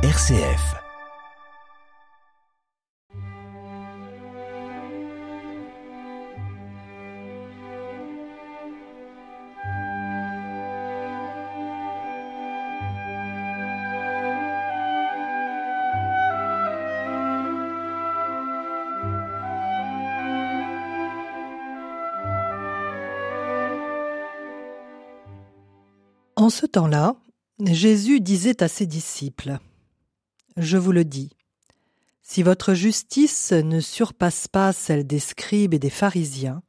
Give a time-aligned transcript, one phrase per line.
[0.00, 0.76] RCF.
[26.36, 27.16] En ce temps-là,
[27.64, 29.58] Jésus disait à ses disciples
[30.60, 31.30] Je vous le dis,
[32.20, 36.64] si votre justice ne surpasse pas celle des scribes et des pharisiens,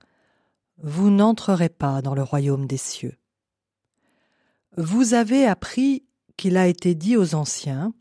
[0.78, 3.18] vous n'entrerez pas dans le royaume des cieux.
[4.78, 6.06] Vous avez appris
[6.38, 7.92] qu'il a été dit aux anciens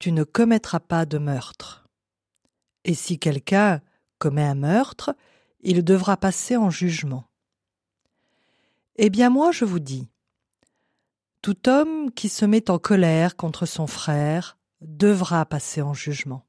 [0.00, 1.86] Tu ne commettras pas de meurtre.
[2.84, 3.80] Et si quelqu'un
[4.18, 5.14] commet un meurtre,
[5.60, 7.28] il devra passer en jugement.
[8.96, 10.08] Eh bien moi je vous dis,
[11.40, 16.46] tout homme qui se met en colère contre son frère devra passer en jugement.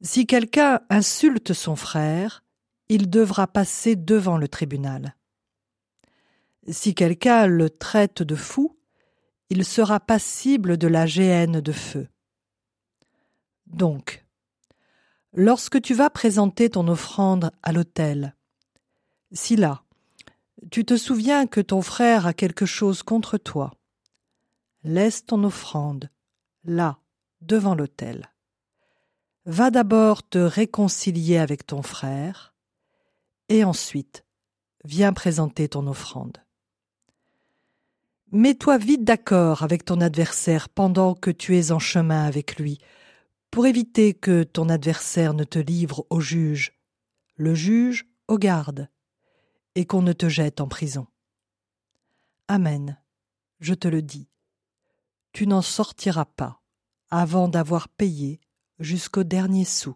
[0.00, 2.44] Si quelqu'un insulte son frère,
[2.88, 5.16] il devra passer devant le tribunal.
[6.68, 8.76] Si quelqu'un le traite de fou,
[9.50, 12.08] il sera passible de la géhenne de feu.
[13.66, 14.24] Donc,
[15.32, 18.36] lorsque tu vas présenter ton offrande à l'autel,
[19.32, 19.84] si là,
[20.70, 23.72] tu te souviens que ton frère a quelque chose contre toi.
[24.84, 26.10] Laisse ton offrande
[26.64, 26.98] là,
[27.40, 28.30] devant l'autel.
[29.44, 32.54] Va d'abord te réconcilier avec ton frère,
[33.48, 34.24] et ensuite
[34.84, 36.38] viens présenter ton offrande.
[38.30, 42.78] Mets-toi vite d'accord avec ton adversaire pendant que tu es en chemin avec lui,
[43.50, 46.72] pour éviter que ton adversaire ne te livre au juge,
[47.36, 48.88] le juge au garde,
[49.74, 51.06] et qu'on ne te jette en prison.
[52.48, 52.98] Amen,
[53.60, 54.28] je te le dis,
[55.32, 56.60] tu n'en sortiras pas
[57.10, 58.40] avant d'avoir payé
[58.78, 59.94] jusqu'au dernier sou.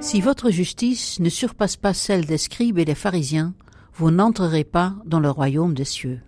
[0.00, 3.54] Si votre justice ne surpasse pas celle des scribes et des pharisiens,
[3.94, 6.20] vous n'entrerez pas dans le royaume des cieux.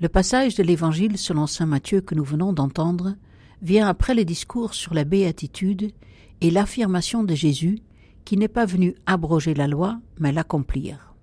[0.00, 3.16] Le passage de l'Évangile selon saint Matthieu que nous venons d'entendre
[3.60, 5.92] vient après les discours sur la béatitude
[6.40, 7.80] et l'affirmation de Jésus
[8.24, 11.14] qui n'est pas venu abroger la loi, mais l'accomplir.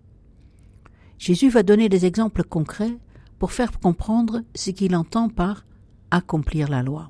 [1.18, 2.96] Jésus va donner des exemples concrets
[3.40, 5.66] pour faire comprendre ce qu'il entend par
[6.12, 7.10] accomplir la loi.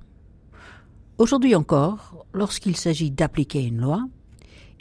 [1.17, 4.07] Aujourd'hui encore, lorsqu'il s'agit d'appliquer une loi,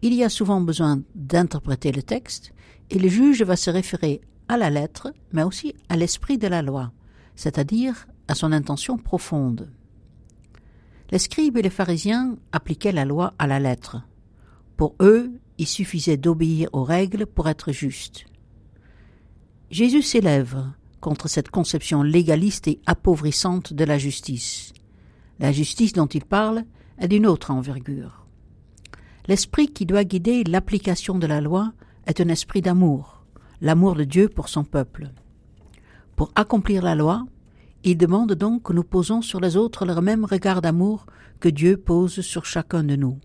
[0.03, 2.53] il y a souvent besoin d'interpréter le texte
[2.91, 6.63] et le juge va se référer à la lettre, mais aussi à l'esprit de la
[6.63, 6.93] loi,
[7.35, 9.71] c'est-à-dire à son intention profonde.
[11.11, 14.03] Les scribes et les pharisiens appliquaient la loi à la lettre.
[14.77, 18.27] Pour eux, il suffisait d'obéir aux règles pour être juste.
[19.71, 20.57] Jésus s'élève
[21.01, 24.73] contre cette conception légaliste et appauvrissante de la justice.
[25.39, 26.65] La justice dont il parle
[26.99, 28.27] est d'une autre envergure.
[29.29, 31.73] L'esprit qui doit guider l'application de la loi
[32.07, 33.16] est un esprit d'amour,
[33.61, 35.11] l'amour de Dieu pour son peuple.
[36.15, 37.27] Pour accomplir la loi,
[37.85, 41.07] il demande donc que nous posons sur les autres le même regard d'amour
[41.41, 43.19] que Dieu pose sur chacun de nous.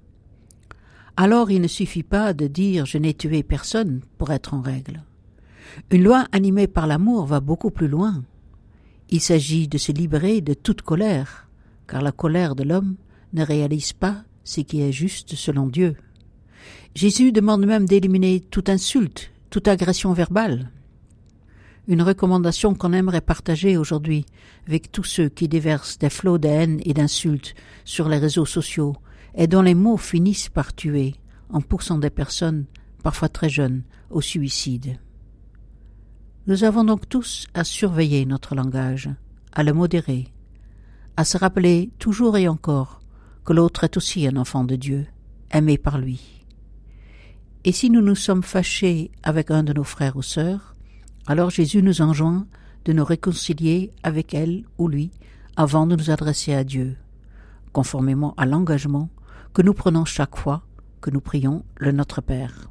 [1.18, 5.03] Alors il ne suffit pas de dire je n'ai tué personne pour être en règle.
[5.90, 8.24] Une loi animée par l'amour va beaucoup plus loin.
[9.09, 11.47] Il s'agit de se libérer de toute colère,
[11.88, 12.96] car la colère de l'homme
[13.34, 15.96] ne réalise pas ce qui est juste selon Dieu.
[16.96, 20.72] Jésus demande même d'éliminer toute insulte, toute agression verbale.
[21.88, 24.25] Une recommandation qu'on aimerait partager aujourd'hui
[24.66, 27.53] avec tous ceux qui déversent des flots de haine et d'insultes
[27.84, 28.95] sur les réseaux sociaux
[29.35, 31.16] et dont les mots finissent par tuer,
[31.50, 32.66] en poussant des personnes,
[33.03, 34.97] parfois très jeunes, au suicide.
[36.47, 39.09] Nous avons donc tous à surveiller notre langage,
[39.51, 40.29] à le modérer,
[41.17, 43.02] à se rappeler toujours et encore
[43.43, 45.08] que l'autre est aussi un enfant de Dieu,
[45.52, 46.41] aimé par lui.
[47.63, 50.75] Et si nous nous sommes fâchés avec un de nos frères ou sœurs,
[51.28, 52.47] alors Jésus nous enjoint
[52.85, 55.11] de nous réconcilier avec elle ou lui
[55.55, 56.97] avant de nous adresser à Dieu,
[57.72, 59.09] conformément à l'engagement
[59.53, 60.63] que nous prenons chaque fois
[61.02, 62.71] que nous prions le Notre Père.